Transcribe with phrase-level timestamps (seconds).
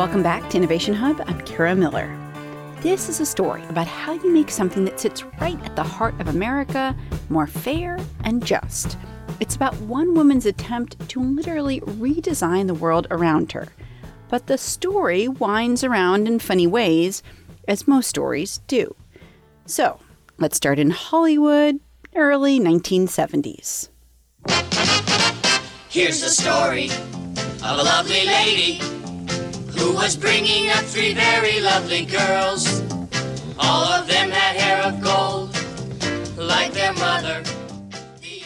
[0.00, 1.22] Welcome back to Innovation Hub.
[1.26, 2.08] I'm Kara Miller.
[2.80, 6.18] This is a story about how you make something that sits right at the heart
[6.22, 6.96] of America
[7.28, 8.96] more fair and just.
[9.40, 13.68] It's about one woman's attempt to literally redesign the world around her.
[14.30, 17.22] But the story winds around in funny ways,
[17.68, 18.96] as most stories do.
[19.66, 20.00] So,
[20.38, 21.78] let's start in Hollywood,
[22.16, 23.90] early 1970s.
[25.90, 28.80] Here's the story of a lovely lady
[29.80, 32.82] who was bringing up three very lovely girls.
[33.58, 35.56] All of them had hair of gold,
[36.36, 37.42] like their mother.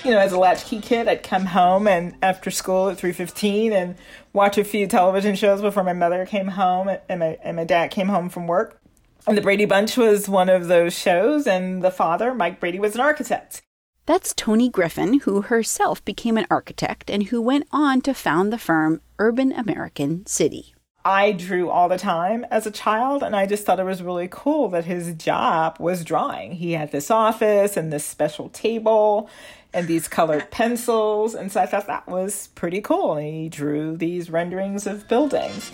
[0.05, 3.73] You know, as a latchkey kid, I'd come home and after school at three fifteen
[3.73, 3.97] and
[4.33, 7.91] watch a few television shows before my mother came home and my and my dad
[7.91, 8.81] came home from work.
[9.27, 12.95] And the Brady Bunch was one of those shows, and the father, Mike Brady, was
[12.95, 13.63] an architect.
[14.05, 18.59] That's Toni Griffin, who herself became an architect and who went on to found the
[18.59, 20.74] firm Urban American City.
[21.07, 24.29] I drew all the time as a child, and I just thought it was really
[24.31, 26.53] cool that his job was drawing.
[26.53, 29.29] He had this office and this special table
[29.75, 33.17] and these colored pencils, and so I thought that was pretty cool.
[33.17, 35.73] And he drew these renderings of buildings.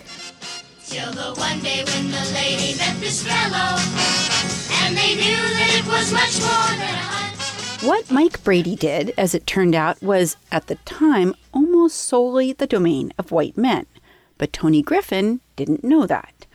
[0.85, 3.79] Till the one day when the lady met this fellow,
[4.83, 7.21] and they knew that it was much more than a.
[7.87, 12.67] What Mike Brady did, as it turned out, was at the time almost solely the
[12.67, 13.87] domain of white men.
[14.41, 16.47] But Toni Griffin didn't know that.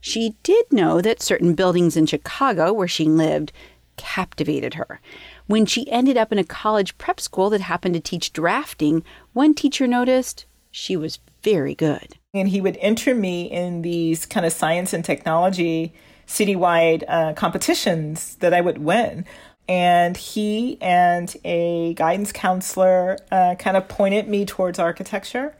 [0.00, 3.52] She did know that certain buildings in Chicago where she lived
[3.98, 4.98] captivated her.
[5.46, 9.52] When she ended up in a college prep school that happened to teach drafting, one
[9.52, 12.14] teacher noticed she was very good.
[12.32, 15.92] And he would enter me in these kind of science and technology
[16.26, 19.26] citywide uh, competitions that I would win.
[19.68, 25.54] And he and a guidance counselor uh, kind of pointed me towards architecture.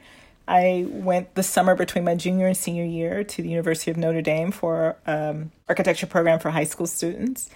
[0.47, 4.21] I went the summer between my junior and senior year to the University of Notre
[4.21, 7.49] Dame for um, architecture program for high school students,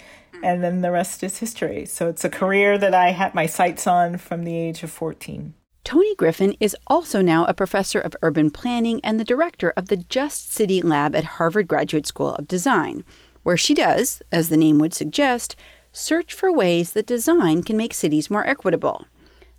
[0.42, 1.84] and then the rest is history.
[1.84, 5.54] So it's a career that I had my sights on from the age of 14.
[5.84, 9.96] Toni Griffin is also now a professor of urban planning and the director of the
[9.96, 13.04] Just City Lab at Harvard Graduate School of Design,
[13.42, 15.56] where she does, as the name would suggest,
[15.92, 19.06] search for ways that design can make cities more equitable.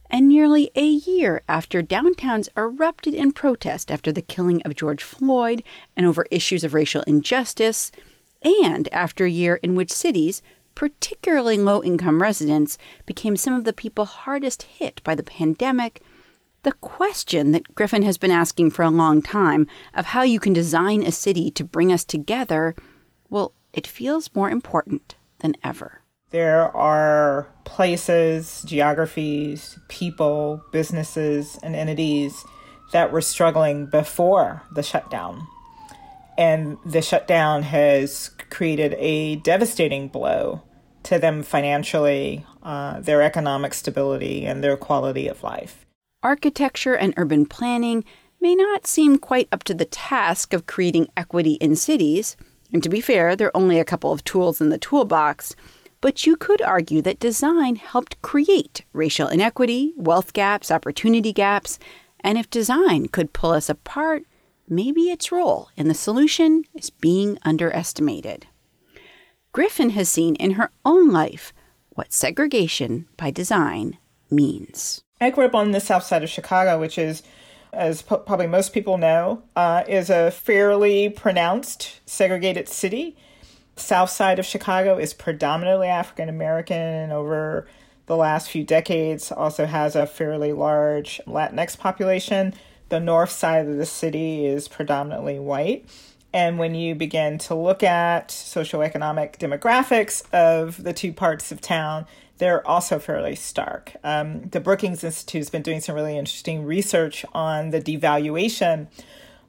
[0.10, 5.62] And nearly a year after downtowns erupted in protest after the killing of George Floyd
[5.96, 7.92] and over issues of racial injustice,
[8.42, 10.42] and after a year in which cities,
[10.74, 16.02] particularly low income residents, became some of the people hardest hit by the pandemic,
[16.64, 20.54] the question that Griffin has been asking for a long time of how you can
[20.54, 22.76] design a city to bring us together,
[23.30, 25.99] well, it feels more important than ever.
[26.32, 32.46] There are places, geographies, people, businesses, and entities
[32.92, 35.48] that were struggling before the shutdown.
[36.38, 40.62] And the shutdown has created a devastating blow
[41.04, 45.86] to them financially, uh, their economic stability, and their quality of life.
[46.22, 48.04] Architecture and urban planning
[48.42, 52.38] may not seem quite up to the task of creating equity in cities.
[52.72, 55.56] And to be fair, there are only a couple of tools in the toolbox.
[56.02, 61.78] But you could argue that design helped create racial inequity, wealth gaps, opportunity gaps,
[62.22, 64.24] and if design could pull us apart,
[64.68, 68.48] maybe its role in the solution is being underestimated.
[69.52, 71.54] Griffin has seen in her own life
[71.90, 73.98] what segregation by design
[74.30, 75.02] means.
[75.20, 77.24] I grew up on the south side of Chicago, which is,
[77.74, 83.18] as po- probably most people know, uh, is a fairly pronounced segregated city
[83.80, 87.68] south side of Chicago is predominantly African American and over
[88.06, 92.54] the last few decades also has a fairly large Latinx population.
[92.90, 95.86] The north side of the city is predominantly white.
[96.34, 102.06] And when you begin to look at socioeconomic demographics of the two parts of town,
[102.40, 103.96] they're also fairly stark.
[104.04, 108.88] Um, the Brookings Institute has been doing some really interesting research on the devaluation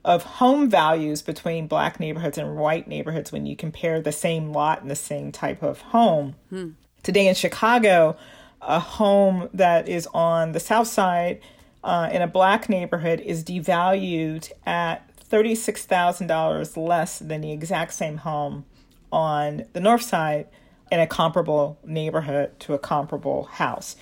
[0.05, 4.81] of home values between black neighborhoods and white neighborhoods when you compare the same lot
[4.81, 6.37] and the same type of home.
[6.49, 6.70] Hmm.
[7.02, 8.17] Today in Chicago,
[8.62, 11.41] a home that is on the south side
[11.82, 18.64] uh, in a black neighborhood is devalued at $36,000 less than the exact same home
[19.12, 20.47] on the north side
[20.91, 23.97] in a comparable neighborhood to a comparable house.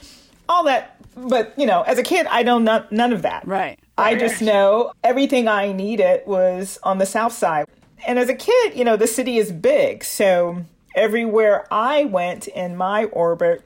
[0.49, 3.47] All that, but you know, as a kid, I know none, none of that.
[3.47, 3.79] Right.
[3.99, 7.67] I just know everything I needed was on the south side.
[8.07, 10.05] And as a kid, you know, the city is big.
[10.05, 10.65] So
[10.95, 13.65] everywhere I went in my orbit,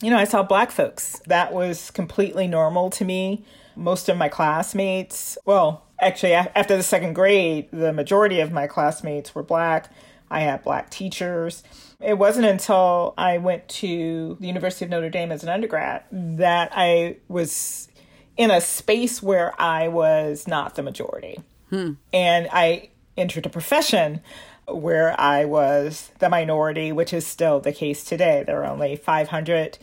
[0.00, 1.20] you know, I saw black folks.
[1.26, 3.44] That was completely normal to me.
[3.76, 9.34] most of my classmates, well, actually, after the second grade, the majority of my classmates
[9.34, 9.90] were black.
[10.30, 11.62] I had black teachers.
[12.00, 16.70] It wasn't until I went to the University of Notre Dame as an undergrad that
[16.74, 17.88] I was
[18.40, 21.42] in a space where I was not the majority.
[21.68, 21.92] Hmm.
[22.10, 24.22] And I entered a profession
[24.66, 28.42] where I was the minority, which is still the case today.
[28.46, 29.76] There are only 500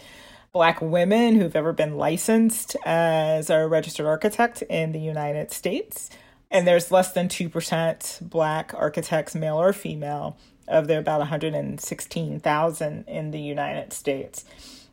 [0.54, 6.10] black women who've ever been licensed as a registered architect in the United States.
[6.50, 10.36] And there's less than 2% black architects, male or female,
[10.68, 14.46] of the about 116,000 in the United States.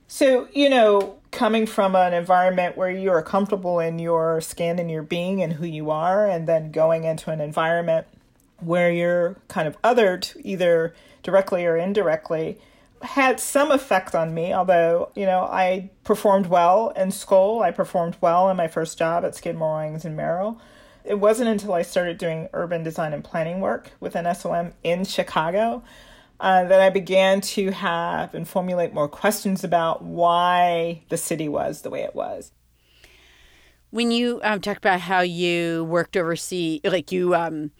[0.07, 4.91] So, you know, coming from an environment where you are comfortable in your skin and
[4.91, 8.07] your being and who you are, and then going into an environment
[8.61, 12.59] where you're kind of othered, either directly or indirectly,
[13.03, 14.53] had some effect on me.
[14.53, 19.25] Although, you know, I performed well in school, I performed well in my first job
[19.25, 20.61] at Skidmore, Owings and Merrill.
[21.05, 25.05] It wasn't until I started doing urban design and planning work with an SOM in
[25.05, 25.83] Chicago
[26.45, 31.81] uh, that I began to have and formulate more questions about why the city was
[31.81, 32.53] the way it was.
[33.89, 37.71] When you um, talk about how you worked overseas, like you um,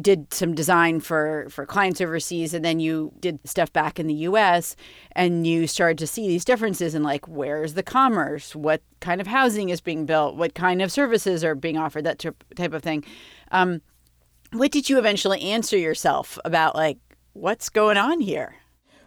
[0.00, 4.14] did some design for for clients overseas and then you did stuff back in the
[4.14, 4.76] US
[5.16, 8.54] and you started to see these differences in like where's the commerce?
[8.54, 10.36] What kind of housing is being built?
[10.36, 12.04] What kind of services are being offered?
[12.04, 13.02] That type of thing.
[13.50, 13.82] Um,
[14.52, 16.98] what did you eventually answer yourself about like
[17.32, 18.56] what's going on here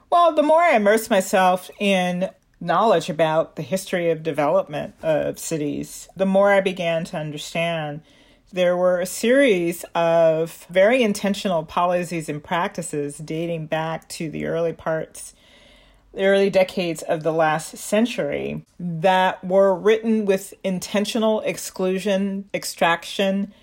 [0.10, 2.30] well the more i immersed myself in
[2.60, 8.02] knowledge about the history of development of cities the more i began to understand
[8.56, 14.72] there were a series of very intentional policies and practices dating back to the early
[14.72, 15.34] parts,
[16.14, 23.54] the early decades of the last century that were written with intentional exclusion, extraction,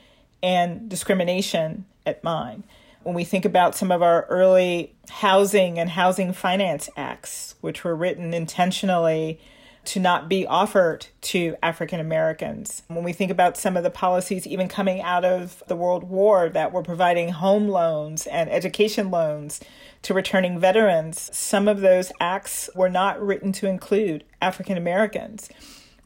[0.43, 2.65] and discrimination at mind.
[3.03, 7.97] When we think about some of our early housing and housing finance acts, which were
[7.97, 9.41] written intentionally
[9.85, 12.83] to not be offered to African Americans.
[12.87, 16.49] When we think about some of the policies even coming out of the World War
[16.51, 19.61] that were providing home loans and education loans
[20.03, 25.49] to returning veterans, some of those acts were not written to include African Americans.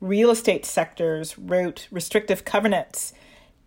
[0.01, 3.13] Real estate sectors wrote restrictive covenants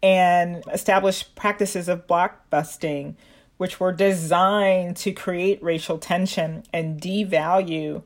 [0.02, 3.16] and established practices of blockbusting,
[3.58, 8.02] which were designed to create racial tension and devalue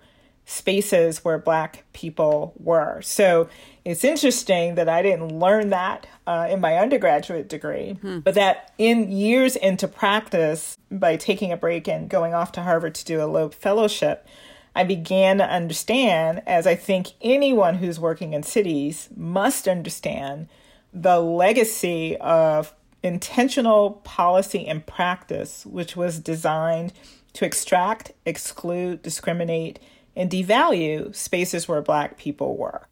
[0.46, 3.02] spaces where black people were.
[3.02, 3.48] So
[3.86, 8.20] it's interesting that I didn't learn that uh, in my undergraduate degree, hmm.
[8.20, 12.96] but that in years into practice, by taking a break and going off to Harvard
[12.96, 14.28] to do a Loeb Fellowship,
[14.76, 20.50] I began to understand, as I think anyone who's working in cities must understand,
[20.94, 26.94] the legacy of intentional policy and practice, which was designed
[27.34, 29.80] to extract, exclude, discriminate,
[30.16, 32.88] and devalue spaces where Black people were.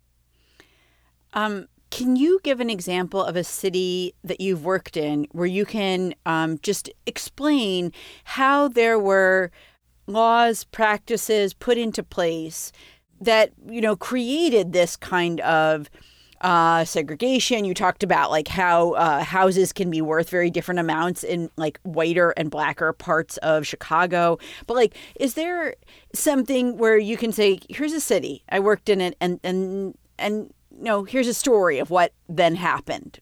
[1.34, 5.66] Um, can you give an example of a city that you've worked in where you
[5.66, 7.92] can um, just explain
[8.24, 9.52] how there were
[10.08, 12.72] laws, practices put into place
[13.20, 15.90] that you know created this kind of
[16.42, 17.66] uh, segregation.
[17.66, 21.80] You talked about like how uh, houses can be worth very different amounts in like
[21.84, 24.38] whiter and blacker parts of Chicago.
[24.68, 25.76] But like, is there
[26.14, 30.54] something where you can say, "Here's a city I worked in it," and and and
[30.78, 33.20] you know, here's a story of what then happened.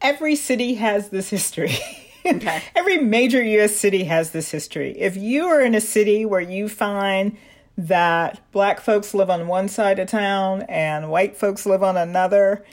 [0.00, 1.76] Every city has this history.
[2.24, 2.62] Okay.
[2.74, 3.76] Every major U.S.
[3.76, 4.92] city has this history.
[4.98, 7.36] If you are in a city where you find
[7.78, 12.64] that black folks live on one side of town and white folks live on another.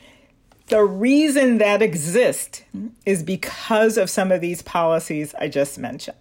[0.67, 2.63] The reason that exists
[3.05, 6.17] is because of some of these policies I just mentioned.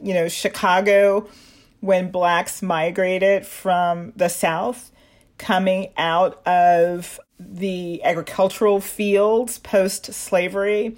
[0.00, 1.28] You know, Chicago,
[1.80, 4.92] when blacks migrated from the South,
[5.36, 10.96] coming out of the agricultural fields post slavery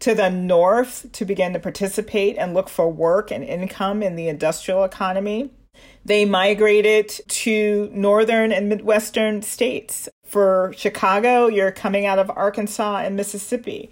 [0.00, 4.28] to the North to begin to participate and look for work and income in the
[4.28, 5.50] industrial economy
[6.04, 10.08] they migrated to northern and midwestern states.
[10.24, 13.90] For Chicago, you're coming out of Arkansas and Mississippi.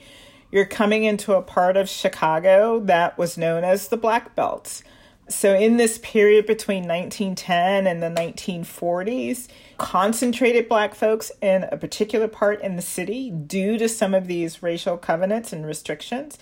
[0.51, 4.83] You're coming into a part of Chicago that was known as the Black Belt.
[5.29, 12.29] So, in this period between 1910 and the 1940s, concentrated Black folks in a particular
[12.29, 16.39] part in the city due to some of these racial covenants and restrictions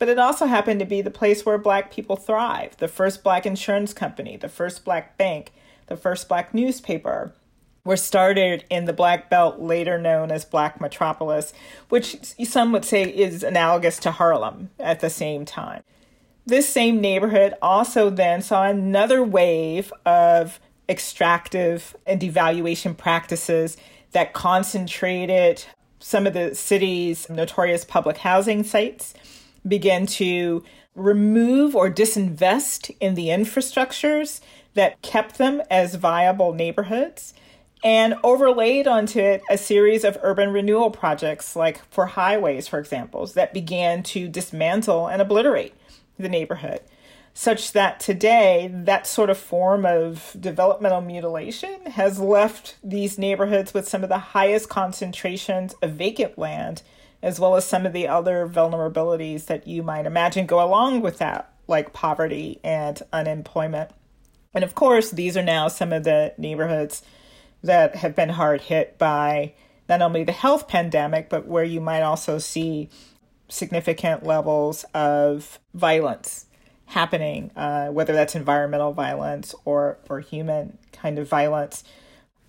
[0.00, 3.46] but it also happened to be the place where black people thrive the first black
[3.46, 5.52] insurance company, the first black bank,
[5.86, 7.32] the first black newspaper
[7.84, 11.52] were started in the Black Belt, later known as Black Metropolis,
[11.88, 15.82] which some would say is analogous to Harlem at the same time.
[16.46, 23.76] This same neighborhood also then saw another wave of extractive and devaluation practices
[24.12, 25.64] that concentrated
[26.00, 29.14] some of the city's notorious public housing sites,
[29.66, 30.64] began to
[30.94, 34.40] remove or disinvest in the infrastructures
[34.74, 37.34] that kept them as viable neighborhoods
[37.82, 43.26] and overlaid onto it a series of urban renewal projects, like for highways, for example,
[43.26, 45.74] that began to dismantle and obliterate
[46.18, 46.80] the neighborhood,
[47.32, 53.88] such that today that sort of form of developmental mutilation has left these neighborhoods with
[53.88, 56.82] some of the highest concentrations of vacant land,
[57.22, 61.18] as well as some of the other vulnerabilities that you might imagine go along with
[61.18, 63.90] that, like poverty and unemployment.
[64.54, 67.02] And of course, these are now some of the neighborhoods
[67.62, 69.52] that have been hard hit by
[69.88, 72.88] not only the health pandemic, but where you might also see
[73.48, 76.46] significant levels of violence
[76.86, 81.84] happening, uh, whether that's environmental violence or, or human kind of violence.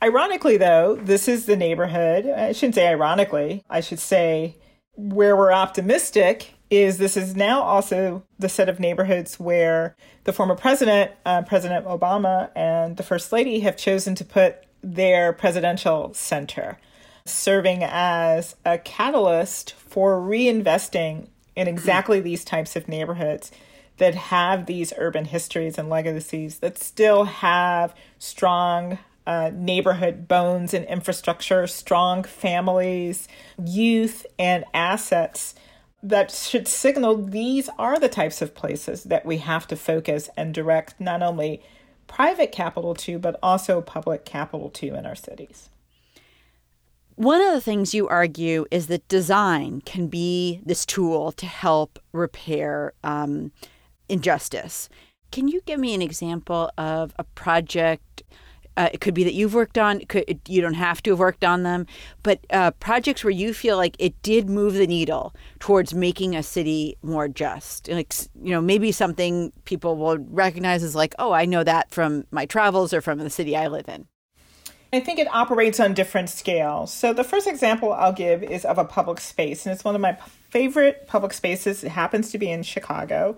[0.04, 4.56] Ironically, though, this is the neighborhood, I shouldn't say ironically, I should say
[4.96, 10.56] where we're optimistic is this is now also the set of neighborhoods where the former
[10.56, 16.80] president, uh, President Obama, and the First Lady have chosen to put their presidential center,
[17.26, 23.52] serving as a catalyst for reinvesting in exactly these types of neighborhoods
[23.98, 28.98] that have these urban histories and legacies that still have strong
[29.32, 33.30] uh, neighborhood bones and infrastructure, strong families,
[33.64, 35.56] youth, and assets
[36.04, 40.54] that should signal these are the types of places that we have to focus and
[40.54, 41.62] direct not only
[42.08, 45.70] private capital to, but also public capital to in our cities.
[47.16, 52.00] One of the things you argue is that design can be this tool to help
[52.12, 53.54] repair um,
[54.10, 54.90] injustice.
[55.32, 58.24] Can you give me an example of a project
[58.78, 60.00] uh, it could be that you've worked on.
[60.02, 61.86] Could, you don't have to have worked on them,
[62.24, 66.44] but uh, projects where you feel like it did move the needle towards making a
[66.44, 67.90] city more just.
[67.90, 72.26] Like you know, maybe something people will recognize as like, oh, I know that from
[72.32, 74.08] my travels or from the city I live in.
[74.94, 76.94] I think it operates on different scales.
[76.94, 80.02] So the first example I'll give is of a public space, and it's one of
[80.02, 80.18] my
[80.50, 81.84] favorite public spaces.
[81.84, 83.38] It happens to be in Chicago,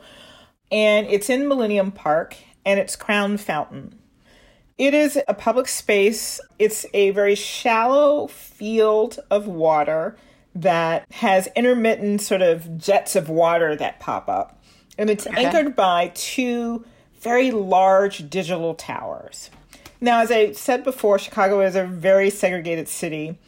[0.72, 2.36] and it's in Millennium Park,
[2.66, 4.00] and it's Crown Fountain.
[4.78, 6.40] It is a public space.
[6.58, 10.18] It's a very shallow field of water
[10.56, 14.62] that has intermittent sort of jets of water that pop up.
[14.98, 15.46] And it's okay.
[15.46, 16.86] anchored by two
[17.20, 19.50] very large digital towers.
[20.02, 23.40] Now, as I said before, Chicago is a very segregated city.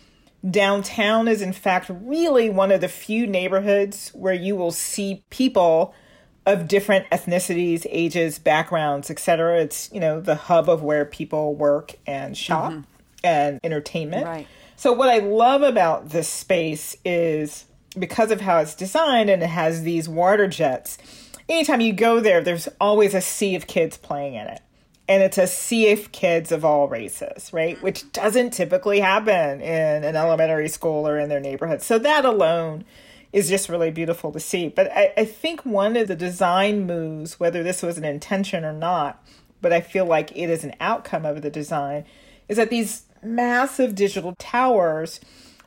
[0.49, 5.93] Downtown is, in fact, really one of the few neighborhoods where you will see people
[6.45, 9.61] of different ethnicities, ages, backgrounds, etc.
[9.61, 12.81] It's, you know, the hub of where people work and shop mm-hmm.
[13.23, 14.25] and entertainment.
[14.25, 14.47] Right.
[14.75, 17.65] So what I love about this space is
[17.97, 20.97] because of how it's designed and it has these water jets.
[21.47, 24.61] Anytime you go there, there's always a sea of kids playing in it.
[25.07, 27.81] And it's a sea of kids of all races, right?
[27.81, 31.83] Which doesn't typically happen in an elementary school or in their neighborhood.
[31.83, 32.85] So that alone
[33.35, 34.69] is just really beautiful to see.
[34.69, 38.71] But I, I think one of the design moves, whether this was an intention or
[38.71, 39.21] not,
[39.61, 42.05] but I feel like it is an outcome of the design,
[42.47, 45.19] is that these massive digital towers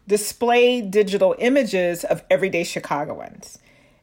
[0.06, 3.58] display digital images of everyday Chicagoans.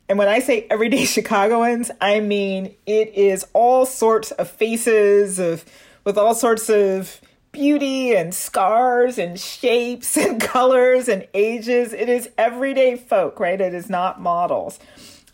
[0.07, 5.65] And when I say everyday Chicagoans, I mean it is all sorts of faces of
[6.03, 7.19] with all sorts of
[7.55, 11.93] beauty and scars and shapes and colors and ages.
[11.93, 13.59] It is everyday folk, right?
[13.59, 14.77] It is not models.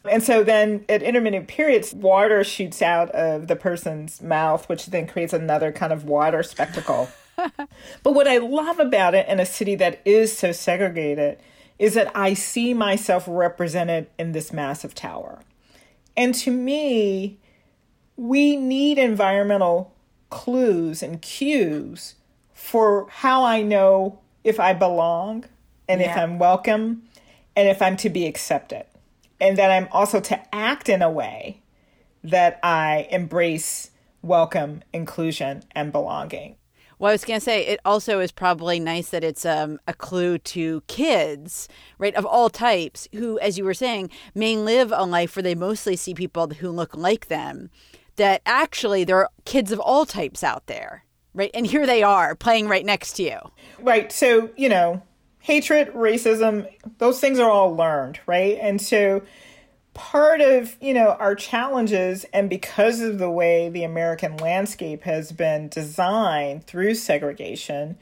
[0.09, 5.07] And so then at intermittent periods, water shoots out of the person's mouth, which then
[5.07, 7.09] creates another kind of water spectacle.
[7.35, 11.39] but what I love about it in a city that is so segregated
[11.77, 15.39] is that I see myself represented in this massive tower.
[16.15, 17.39] And to me,
[18.15, 19.93] we need environmental
[20.31, 22.15] clues and cues
[22.53, 25.45] for how I know if I belong
[25.87, 26.11] and yeah.
[26.11, 27.03] if I'm welcome
[27.55, 28.85] and if I'm to be accepted.
[29.39, 31.61] And that I'm also to act in a way
[32.23, 36.55] that I embrace welcome, inclusion, and belonging.
[36.99, 39.93] Well, I was going to say it also is probably nice that it's um, a
[39.93, 45.03] clue to kids, right, of all types, who, as you were saying, may live a
[45.03, 47.71] life where they mostly see people who look like them
[48.15, 51.05] that actually there are kids of all types out there.
[51.33, 51.51] Right.
[51.53, 53.37] And here they are playing right next to you.
[53.79, 54.11] Right.
[54.11, 55.01] So, you know,
[55.39, 58.57] hatred, racism, those things are all learned, right?
[58.61, 59.21] And so
[59.93, 65.31] part of, you know, our challenges and because of the way the American landscape has
[65.31, 67.97] been designed through segregation,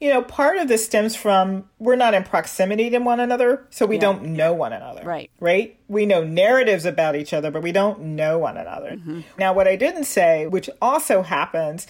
[0.00, 3.86] you know, part of this stems from we're not in proximity to one another, so
[3.86, 4.02] we yeah.
[4.02, 5.02] don't know one another.
[5.02, 5.30] Right.
[5.40, 5.78] Right?
[5.88, 8.92] We know narratives about each other, but we don't know one another.
[8.92, 9.20] Mm-hmm.
[9.38, 11.86] Now, what I didn't say, which also happens,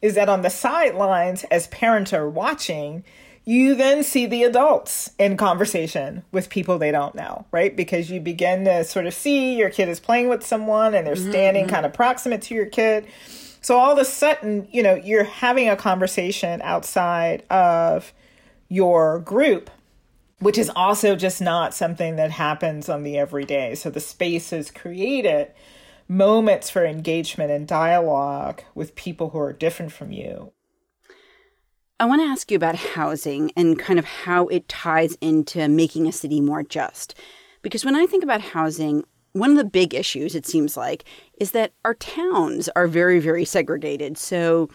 [0.00, 3.02] is that on the sidelines, as parents are watching,
[3.44, 7.74] you then see the adults in conversation with people they don't know, right?
[7.74, 11.14] Because you begin to sort of see your kid is playing with someone and they're
[11.16, 11.30] mm-hmm.
[11.30, 11.74] standing mm-hmm.
[11.74, 13.06] kind of proximate to your kid
[13.60, 18.12] so all of a sudden, you know, you're having a conversation outside of
[18.68, 19.70] your group,
[20.38, 23.74] which is also just not something that happens on the everyday.
[23.74, 25.52] So the space has created
[26.08, 30.52] moments for engagement and dialogue with people who are different from you.
[32.00, 36.06] I want to ask you about housing and kind of how it ties into making
[36.06, 37.14] a city more just.
[37.60, 39.04] Because when I think about housing,
[39.38, 41.04] one of the big issues, it seems like,
[41.40, 44.18] is that our towns are very, very segregated.
[44.18, 44.68] So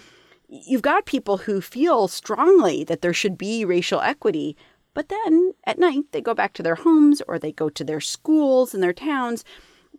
[0.48, 4.56] you've got people who feel strongly that there should be racial equity,
[4.94, 8.02] but then at night they go back to their homes or they go to their
[8.02, 9.44] schools and their towns,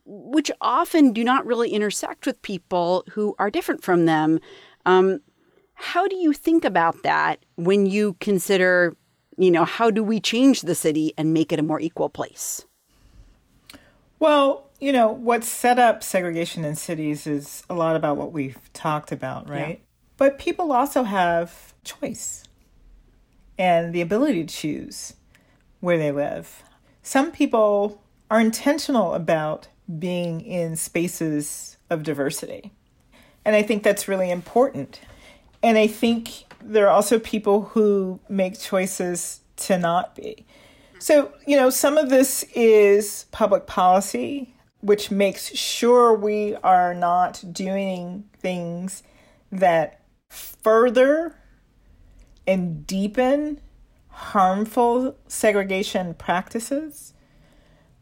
[0.04, 4.38] which often do not really intersect with people who are different from them.
[4.86, 5.20] Um,
[5.74, 8.96] how do you think about that when you consider,
[9.36, 12.64] you know, how do we change the city and make it a more equal place?
[14.24, 18.56] Well, you know, what set up segregation in cities is a lot about what we've
[18.72, 19.68] talked about, right?
[19.68, 19.84] Yeah.
[20.16, 22.42] But people also have choice
[23.58, 25.12] and the ability to choose
[25.80, 26.62] where they live.
[27.02, 32.72] Some people are intentional about being in spaces of diversity.
[33.44, 35.02] And I think that's really important.
[35.62, 40.46] And I think there are also people who make choices to not be.
[41.04, 47.44] So, you know, some of this is public policy, which makes sure we are not
[47.52, 49.02] doing things
[49.52, 51.36] that further
[52.46, 53.60] and deepen
[54.08, 57.12] harmful segregation practices.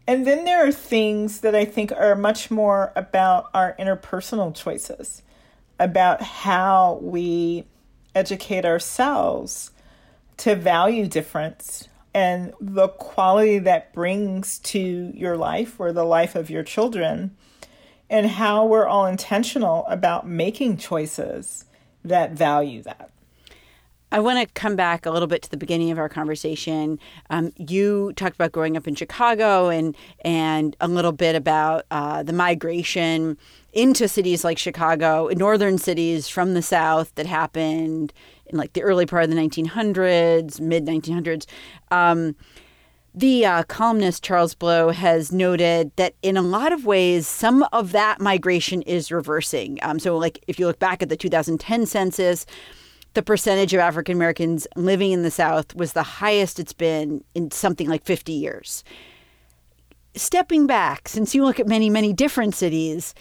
[0.07, 5.23] And then there are things that I think are much more about our interpersonal choices,
[5.81, 7.65] about how we
[8.15, 9.73] educate ourselves
[10.37, 16.51] to value difference and the quality that brings to your life or the life of
[16.51, 17.37] your children,
[18.11, 21.65] and how we're all intentional about making choices
[22.05, 23.11] that value that.
[24.13, 26.99] I want to come back a little bit to the beginning of our conversation.
[27.31, 32.23] Um, you talked about growing up in Chicago and and a little bit about uh,
[32.23, 33.39] the migration
[33.73, 38.13] into cities like Chicago, northern cities from the South that happened
[38.47, 41.47] in like the early part of the 1900s, mid 1900s.
[41.91, 42.37] Um,
[43.15, 47.93] the uh, columnist Charles Blow has noted that in a lot of ways, some of
[47.93, 49.79] that migration is reversing.
[49.81, 52.45] Um, so, like if you look back at the 2010 census,
[53.15, 57.51] the percentage of African Americans living in the South was the highest it's been in
[57.51, 58.85] something like 50 years.
[60.15, 63.15] Stepping back, since you look at many, many different cities,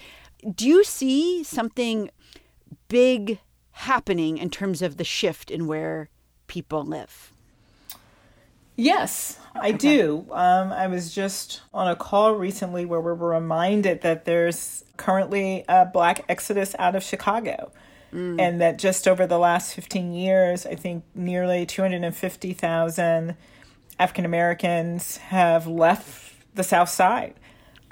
[0.55, 2.09] do you see something
[2.87, 3.39] big
[3.71, 6.09] happening in terms of the shift in where
[6.47, 7.33] people live?
[8.75, 9.77] Yes, I okay.
[9.77, 10.25] do.
[10.31, 15.65] Um, I was just on a call recently where we were reminded that there's currently
[15.67, 17.71] a black exodus out of Chicago.
[18.13, 18.39] Mm.
[18.39, 23.37] And that just over the last 15 years, I think nearly 250,000
[23.99, 27.35] African Americans have left the South Side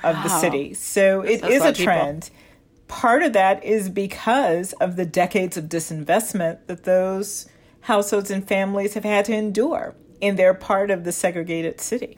[0.04, 0.24] of wow.
[0.24, 0.74] the city.
[0.74, 2.24] So it That's is a trend.
[2.24, 2.46] People
[2.90, 7.48] part of that is because of the decades of disinvestment that those
[7.82, 12.18] households and families have had to endure in their part of the segregated city.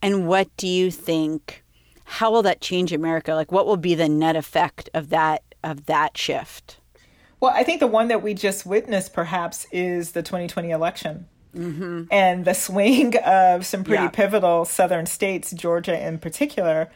[0.00, 1.64] And what do you think?
[2.04, 3.34] How will that change America?
[3.34, 6.78] Like, what will be the net effect of that of that shift?
[7.40, 11.26] Well, I think the one that we just witnessed, perhaps, is the 2020 election.
[11.54, 12.04] Mm-hmm.
[12.10, 14.10] And the swing of some pretty yeah.
[14.10, 16.90] pivotal southern states, Georgia in particular,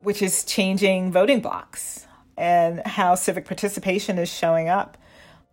[0.00, 4.96] which is changing voting blocks and how civic participation is showing up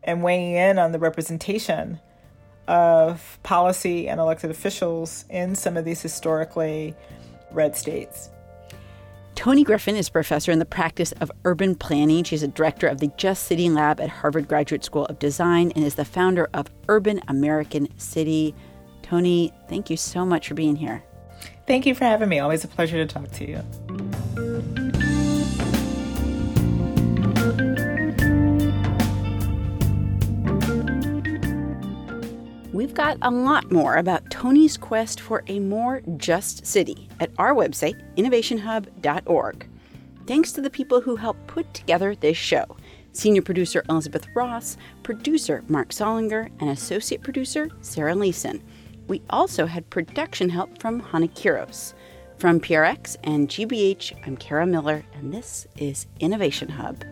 [0.04, 2.00] and weighing in on the representation
[2.68, 6.96] of policy and elected officials in some of these historically
[7.52, 8.30] red states.
[9.40, 12.26] Toni Griffin is professor in the practice of urban planning.
[12.26, 15.86] She's a director of the Just City Lab at Harvard Graduate School of Design and
[15.86, 18.54] is the founder of Urban American City.
[19.02, 21.02] Toni, thank you so much for being here.
[21.66, 22.40] Thank you for having me.
[22.40, 23.64] Always a pleasure to talk to you.
[32.80, 37.54] We've got a lot more about Toni's quest for a more just city at our
[37.54, 39.70] website, innovationhub.org.
[40.26, 42.78] Thanks to the people who helped put together this show
[43.12, 48.64] senior producer Elizabeth Ross, producer Mark Solinger, and associate producer Sarah Leeson.
[49.10, 51.94] We also had production help from Hana Kiros.
[52.38, 57.04] From PRX and GBH, I'm Kara Miller, and this is Innovation Hub.